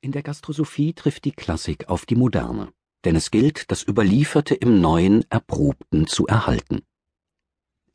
In 0.00 0.12
der 0.12 0.22
Gastrosophie 0.22 0.92
trifft 0.92 1.24
die 1.24 1.32
Klassik 1.32 1.88
auf 1.88 2.06
die 2.06 2.16
Moderne, 2.16 2.68
denn 3.04 3.16
es 3.16 3.30
gilt, 3.30 3.70
das 3.70 3.86
Überlieferte 3.86 4.54
im 4.54 4.80
Neuen 4.80 5.24
Erprobten 5.30 6.06
zu 6.06 6.26
erhalten. 6.26 6.82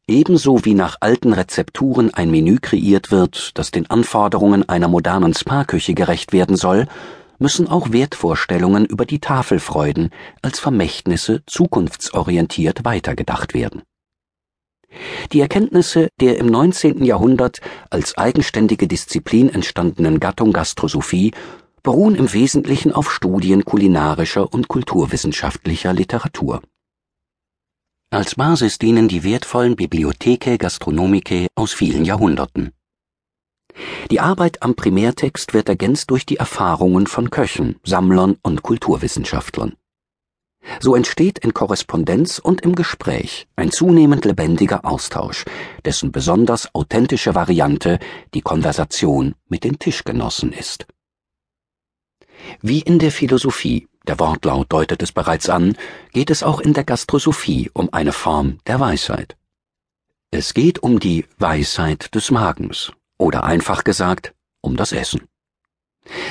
Ebenso 0.07 0.65
wie 0.65 0.73
nach 0.73 0.97
alten 0.99 1.31
Rezepturen 1.31 2.13
ein 2.13 2.31
Menü 2.31 2.57
kreiert 2.59 3.11
wird, 3.11 3.57
das 3.57 3.71
den 3.71 3.89
Anforderungen 3.89 4.67
einer 4.67 4.87
modernen 4.87 5.33
Sparküche 5.33 5.93
gerecht 5.93 6.33
werden 6.33 6.55
soll, 6.55 6.87
müssen 7.37 7.67
auch 7.67 7.91
Wertvorstellungen 7.91 8.85
über 8.85 9.05
die 9.05 9.19
Tafelfreuden 9.19 10.09
als 10.41 10.59
Vermächtnisse 10.59 11.43
zukunftsorientiert 11.45 12.83
weitergedacht 12.83 13.53
werden. 13.53 13.83
Die 15.31 15.39
Erkenntnisse 15.39 16.09
der 16.19 16.37
im 16.37 16.47
19. 16.47 17.05
Jahrhundert 17.05 17.61
als 17.89 18.17
eigenständige 18.17 18.87
Disziplin 18.87 19.49
entstandenen 19.49 20.19
Gattung 20.19 20.51
Gastrosophie 20.51 21.31
beruhen 21.83 22.15
im 22.15 22.31
Wesentlichen 22.31 22.91
auf 22.91 23.11
Studien 23.11 23.65
kulinarischer 23.65 24.53
und 24.53 24.67
kulturwissenschaftlicher 24.67 25.93
Literatur. 25.93 26.61
Als 28.11 28.35
Basis 28.35 28.77
dienen 28.77 29.07
die 29.07 29.23
wertvollen 29.23 29.75
Bibliotheke 29.75 30.57
Gastronomicae 30.57 31.47
aus 31.55 31.73
vielen 31.73 32.03
Jahrhunderten. 32.03 32.71
Die 34.11 34.19
Arbeit 34.19 34.61
am 34.63 34.75
Primärtext 34.75 35.53
wird 35.53 35.69
ergänzt 35.69 36.09
durch 36.09 36.25
die 36.25 36.35
Erfahrungen 36.35 37.07
von 37.07 37.29
Köchen, 37.29 37.77
Sammlern 37.83 38.37
und 38.43 38.63
Kulturwissenschaftlern. 38.63 39.75
So 40.79 40.95
entsteht 40.95 41.39
in 41.39 41.53
Korrespondenz 41.53 42.37
und 42.37 42.61
im 42.61 42.75
Gespräch 42.75 43.47
ein 43.55 43.71
zunehmend 43.71 44.25
lebendiger 44.25 44.85
Austausch, 44.85 45.45
dessen 45.85 46.11
besonders 46.11 46.73
authentische 46.75 47.33
Variante 47.33 47.97
die 48.33 48.41
Konversation 48.41 49.35
mit 49.47 49.63
den 49.63 49.79
Tischgenossen 49.79 50.53
ist. 50.53 50.85
Wie 52.61 52.81
in 52.81 52.99
der 52.99 53.11
Philosophie, 53.11 53.87
der 54.07 54.19
Wortlaut 54.19 54.71
deutet 54.71 55.01
es 55.03 55.11
bereits 55.11 55.49
an, 55.49 55.77
geht 56.11 56.29
es 56.29 56.43
auch 56.43 56.59
in 56.59 56.73
der 56.73 56.83
Gastrosophie 56.83 57.69
um 57.73 57.89
eine 57.93 58.13
Form 58.13 58.57
der 58.67 58.79
Weisheit. 58.79 59.37
Es 60.31 60.53
geht 60.53 60.79
um 60.79 60.99
die 60.99 61.25
Weisheit 61.37 62.15
des 62.15 62.31
Magens 62.31 62.91
oder 63.17 63.43
einfach 63.43 63.83
gesagt 63.83 64.33
um 64.61 64.77
das 64.77 64.91
Essen. 64.91 65.27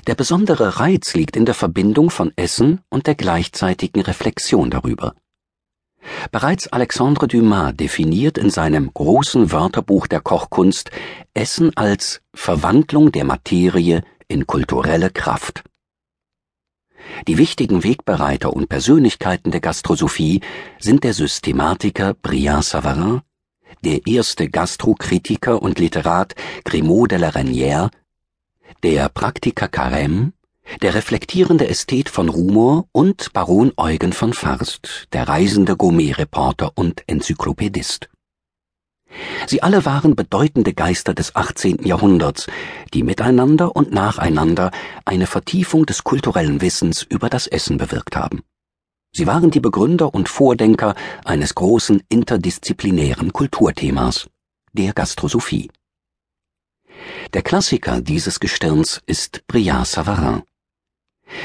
Der 0.07 0.15
besondere 0.15 0.81
Reiz 0.81 1.15
liegt 1.15 1.37
in 1.37 1.45
der 1.45 1.55
Verbindung 1.55 2.11
von 2.11 2.33
Essen 2.37 2.81
und 2.89 3.07
der 3.07 3.15
gleichzeitigen 3.15 4.01
Reflexion 4.03 4.71
darüber. 4.71 5.15
Bereits 6.33 6.69
Alexandre 6.69 7.29
Dumas 7.29 7.75
definiert 7.77 8.39
in 8.39 8.51
seinem 8.51 8.93
großen 8.93 9.53
Wörterbuch 9.53 10.07
der 10.07 10.21
Kochkunst 10.21 10.91
Essen 11.35 11.77
als 11.77 12.23
Verwandlung 12.35 13.13
der 13.13 13.25
Materie 13.25 14.03
in 14.27 14.47
kulturelle 14.47 15.11
Kraft. 15.11 15.63
Die 17.27 17.39
wichtigen 17.39 17.83
Wegbereiter 17.83 18.53
und 18.53 18.69
Persönlichkeiten 18.69 19.51
der 19.51 19.61
Gastrosophie 19.61 20.41
sind 20.79 21.05
der 21.05 21.15
Systematiker 21.15 22.15
Briand 22.15 22.65
Savarin, 22.65 23.23
der 23.85 24.07
erste 24.07 24.49
Gastrokritiker 24.49 25.63
und 25.63 25.79
Literat 25.79 26.35
Grimaud 26.65 27.11
de 27.11 27.19
la 27.19 27.31
Reynière, 27.31 27.91
der 28.83 29.09
Praktiker 29.09 29.67
Carême, 29.67 30.33
der 30.83 30.95
reflektierende 30.95 31.69
Ästhet 31.69 32.09
von 32.09 32.29
Rumor 32.29 32.87
und 32.93 33.33
Baron 33.33 33.73
Eugen 33.77 34.13
von 34.13 34.33
Farst, 34.33 35.09
der 35.13 35.29
reisende 35.29 35.77
Gourmet-Reporter 35.77 36.73
und 36.75 37.03
Enzyklopädist. 37.07 38.10
Sie 39.47 39.63
alle 39.63 39.85
waren 39.85 40.15
bedeutende 40.15 40.73
Geister 40.73 41.15
des 41.15 41.35
18. 41.35 41.85
Jahrhunderts, 41.85 42.47
die 42.95 43.03
miteinander 43.03 43.75
und 43.75 43.93
nacheinander 43.93 44.71
eine 45.05 45.27
Vertiefung 45.27 45.87
des 45.87 46.05
kulturellen 46.05 46.61
Wissens 46.61 47.03
über 47.03 47.29
das 47.29 47.47
Essen 47.47 47.77
bewirkt 47.77 48.17
haben. 48.17 48.43
Sie 49.13 49.27
waren 49.27 49.51
die 49.51 49.61
Begründer 49.61 50.15
und 50.15 50.29
Vordenker 50.29 50.95
eines 51.25 51.55
großen 51.57 52.03
interdisziplinären 52.09 53.33
Kulturthemas, 53.33 54.29
der 54.73 54.93
Gastrosophie. 54.93 55.71
Der 57.33 57.43
Klassiker 57.43 58.01
dieses 58.01 58.39
Gestirns 58.39 59.01
ist 59.07 59.47
Briard 59.49 59.87
Savarin. 59.87 60.43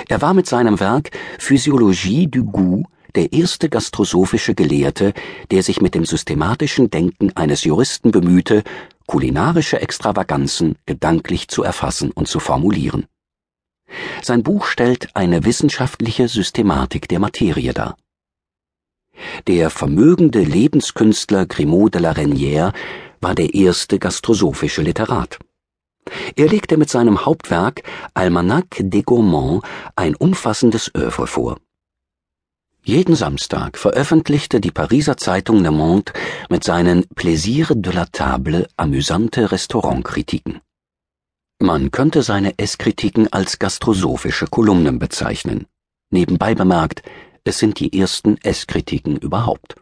Er 0.08 0.22
war 0.22 0.34
mit 0.34 0.48
seinem 0.48 0.80
Werk 0.80 1.12
Physiologie 1.40 2.28
du 2.28 2.46
Goût 2.46 2.86
der 3.16 3.34
erste 3.34 3.70
gastrosophische 3.70 4.56
Gelehrte, 4.56 5.14
der 5.52 5.64
sich 5.64 5.82
mit 5.82 5.96
dem 5.96 6.06
systematischen 6.06 6.90
Denken 6.90 7.32
eines 7.36 7.64
Juristen 7.64 8.12
bemühte, 8.12 8.64
kulinarische 9.08 9.82
Extravaganzen 9.82 10.76
gedanklich 10.86 11.48
zu 11.48 11.64
erfassen 11.64 12.12
und 12.12 12.28
zu 12.28 12.40
formulieren. 12.40 13.06
Sein 14.22 14.44
Buch 14.44 14.66
stellt 14.66 15.16
eine 15.16 15.46
wissenschaftliche 15.46 16.28
Systematik 16.28 17.08
der 17.08 17.20
Materie 17.20 17.74
dar. 17.74 17.96
Der 19.48 19.70
vermögende 19.70 20.42
Lebenskünstler 20.42 21.46
Grimaud 21.46 21.94
de 21.94 22.02
la 22.02 22.12
Reynière 22.12 22.74
war 23.22 23.36
der 23.36 23.54
erste 23.54 23.98
gastrosophische 24.00 24.82
Literat. 24.82 25.40
Er 26.36 26.48
legte 26.48 26.78
mit 26.78 26.90
seinem 26.90 27.26
Hauptwerk 27.26 27.84
Almanach 28.14 28.64
des 28.78 29.06
Gourmands 29.06 29.66
ein 29.96 30.16
umfassendes 30.16 30.94
Œuvre 30.94 31.26
vor. 31.26 31.58
Jeden 32.88 33.16
Samstag 33.16 33.80
veröffentlichte 33.80 34.62
die 34.62 34.70
Pariser 34.70 35.18
Zeitung 35.18 35.64
Le 35.64 35.72
Monde 35.72 36.14
mit 36.50 36.64
seinen 36.64 37.08
Plaisirs 37.16 37.72
de 37.74 37.92
la 37.92 38.06
Table 38.06 38.68
amüsante 38.78 39.52
Restaurantkritiken. 39.52 40.62
Man 41.60 41.90
könnte 41.90 42.22
seine 42.22 42.60
Esskritiken 42.60 43.34
als 43.34 43.58
gastrosophische 43.58 44.46
Kolumnen 44.46 45.00
bezeichnen. 45.00 45.66
Nebenbei 46.12 46.54
bemerkt, 46.54 47.02
es 47.44 47.58
sind 47.58 47.80
die 47.80 48.00
ersten 48.00 48.38
Esskritiken 48.44 49.18
überhaupt. 49.18 49.78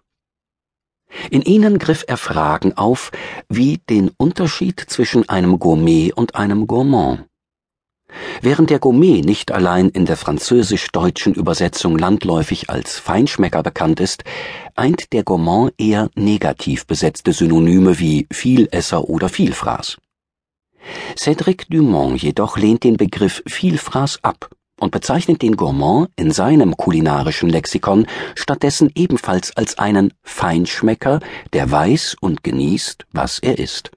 In 1.29 1.41
ihnen 1.41 1.79
griff 1.79 2.05
er 2.07 2.15
Fragen 2.15 2.77
auf, 2.77 3.11
wie 3.49 3.79
den 3.89 4.11
Unterschied 4.15 4.79
zwischen 4.79 5.27
einem 5.27 5.59
Gourmet 5.59 6.13
und 6.13 6.35
einem 6.35 6.67
Gourmand 6.67 7.25
Während 8.41 8.69
der 8.69 8.79
Gourmet 8.79 9.21
nicht 9.21 9.51
allein 9.51 9.89
in 9.89 10.05
der 10.05 10.17
französisch-deutschen 10.17 11.33
Übersetzung 11.33 11.97
landläufig 11.97 12.69
als 12.69 12.99
Feinschmecker 12.99 13.63
bekannt 13.63 13.99
ist, 13.99 14.23
eint 14.75 15.13
der 15.13 15.23
Gourmand 15.23 15.73
eher 15.77 16.09
negativ 16.15 16.85
besetzte 16.85 17.33
Synonyme 17.33 17.99
wie 17.99 18.27
Vielesser 18.31 19.09
oder 19.09 19.29
Vielfraß. 19.29 19.97
Cédric 21.15 21.69
Dumont 21.69 22.21
jedoch 22.21 22.57
lehnt 22.57 22.83
den 22.83 22.97
Begriff 22.97 23.41
Vielfraß 23.47 24.19
ab 24.23 24.49
und 24.79 24.91
bezeichnet 24.91 25.41
den 25.41 25.55
Gourmand 25.55 26.09
in 26.15 26.31
seinem 26.31 26.75
kulinarischen 26.75 27.49
Lexikon 27.49 28.05
stattdessen 28.35 28.91
ebenfalls 28.95 29.55
als 29.55 29.77
einen 29.77 30.13
Feinschmecker, 30.23 31.19
der 31.53 31.71
weiß 31.71 32.17
und 32.19 32.43
genießt, 32.43 33.05
was 33.11 33.39
er 33.39 33.59
isst. 33.59 33.91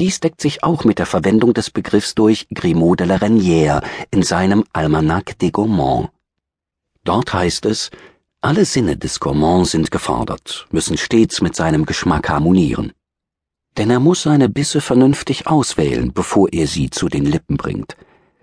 Dies 0.00 0.20
deckt 0.20 0.40
sich 0.40 0.62
auch 0.62 0.84
mit 0.84 0.98
der 0.98 1.06
Verwendung 1.06 1.54
des 1.54 1.70
Begriffs 1.70 2.14
durch 2.14 2.46
Grimaud 2.52 3.00
de 3.00 3.06
la 3.06 3.16
Reynière 3.16 3.82
in 4.10 4.22
seinem 4.22 4.64
Almanach 4.72 5.34
des 5.40 5.52
Gourmands. 5.52 6.10
Dort 7.04 7.32
heißt 7.32 7.66
es, 7.66 7.90
alle 8.40 8.64
Sinne 8.64 8.96
des 8.96 9.20
Gourmands 9.20 9.70
sind 9.72 9.90
gefordert, 9.90 10.66
müssen 10.70 10.96
stets 10.96 11.40
mit 11.40 11.56
seinem 11.56 11.86
Geschmack 11.86 12.28
harmonieren. 12.28 12.92
Denn 13.76 13.90
er 13.90 14.00
muss 14.00 14.22
seine 14.22 14.48
Bisse 14.48 14.80
vernünftig 14.80 15.46
auswählen, 15.46 16.12
bevor 16.12 16.48
er 16.52 16.66
sie 16.66 16.90
zu 16.90 17.08
den 17.08 17.24
Lippen 17.24 17.56
bringt. 17.56 17.96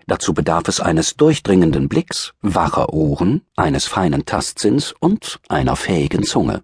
Dazu 0.06 0.34
bedarf 0.34 0.68
es 0.68 0.80
eines 0.80 1.16
durchdringenden 1.16 1.88
Blicks, 1.88 2.34
wacher 2.42 2.94
Ohren, 2.94 3.42
eines 3.56 3.86
feinen 3.86 4.26
Tastsinns 4.26 4.94
und 5.00 5.40
einer 5.48 5.76
fähigen 5.76 6.24
Zunge. 6.24 6.64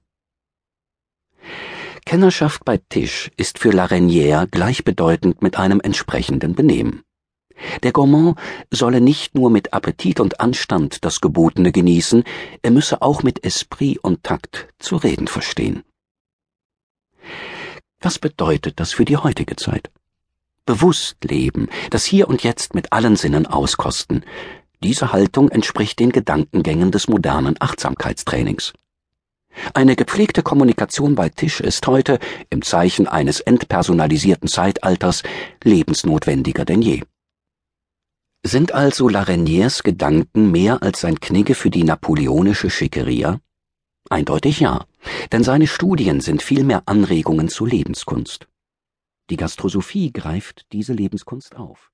Kennerschaft 2.10 2.66
bei 2.66 2.80
Tisch 2.90 3.30
ist 3.38 3.60
für 3.60 3.70
La 3.70 3.86
Reynière 3.86 4.48
gleichbedeutend 4.48 5.44
mit 5.44 5.60
einem 5.60 5.80
entsprechenden 5.80 6.56
Benehmen. 6.56 7.04
Der 7.84 7.92
Gourmand 7.92 8.36
solle 8.72 9.00
nicht 9.00 9.36
nur 9.36 9.52
mit 9.52 9.74
Appetit 9.74 10.20
und 10.20 10.40
Anstand 10.40 11.06
das 11.06 11.22
Gebotene 11.22 11.72
genießen, 11.72 12.24
er 12.64 12.72
müsse 12.72 13.04
auch 13.04 13.22
mit 13.22 13.44
Esprit 13.44 14.00
und 14.00 14.24
Takt 14.24 14.70
zu 14.80 14.96
reden 14.96 15.28
verstehen. 15.28 15.84
Was 18.02 18.18
bedeutet 18.18 18.80
das 18.80 18.92
für 18.92 19.06
die 19.06 19.18
heutige 19.18 19.56
Zeit? 19.56 19.92
Bewusst 20.66 21.24
leben, 21.24 21.68
das 21.92 22.06
Hier 22.06 22.28
und 22.28 22.42
Jetzt 22.42 22.74
mit 22.74 22.92
allen 22.92 23.18
Sinnen 23.18 23.46
auskosten. 23.46 24.26
Diese 24.82 25.14
Haltung 25.14 25.50
entspricht 25.50 26.00
den 26.00 26.12
Gedankengängen 26.12 26.90
des 26.90 27.08
modernen 27.08 27.56
Achtsamkeitstrainings. 27.60 28.74
Eine 29.74 29.96
gepflegte 29.96 30.44
Kommunikation 30.44 31.16
bei 31.16 31.30
Tisch 31.30 31.60
ist 31.60 31.86
heute, 31.88 32.20
im 32.50 32.62
Zeichen 32.62 33.08
eines 33.08 33.40
entpersonalisierten 33.40 34.48
Zeitalters, 34.48 35.24
lebensnotwendiger 35.64 36.66
denn 36.66 36.82
je. 36.82 37.04
Sind 38.44 38.72
also 38.72 39.10
Lareniers 39.10 39.84
Gedanken 39.84 40.52
mehr 40.52 40.82
als 40.82 41.04
ein 41.04 41.20
Knigge 41.20 41.56
für 41.56 41.70
die 41.70 41.84
napoleonische 41.84 42.70
Schickeria? 42.70 43.40
Eindeutig 44.10 44.60
ja, 44.60 44.86
denn 45.32 45.44
seine 45.44 45.68
Studien 45.68 46.22
sind 46.22 46.42
vielmehr 46.42 46.84
Anregungen 46.86 47.50
zur 47.50 47.68
Lebenskunst. 47.68 48.48
Die 49.30 49.38
Gastrosophie 49.38 50.12
greift 50.12 50.66
diese 50.72 50.94
Lebenskunst 50.94 51.56
auf. 51.56 51.92